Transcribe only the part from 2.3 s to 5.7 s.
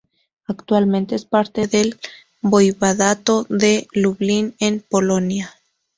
voivodato de Lublin, en Polonia.